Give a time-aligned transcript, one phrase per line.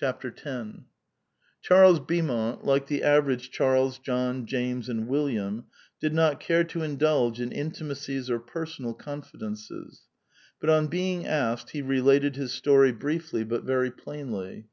[0.00, 0.24] X.
[1.62, 5.66] Charles Beaumont, like the average Charles, John, James, and William,
[6.00, 10.04] did not care to indulge in intimacies or personal confidences;
[10.60, 14.68] but on being asked, he related his story briefly, but very plainly.